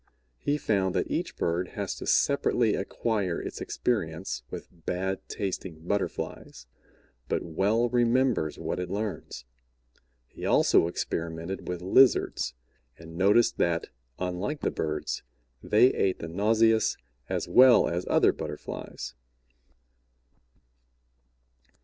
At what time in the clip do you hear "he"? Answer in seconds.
0.39-0.57, 10.25-10.43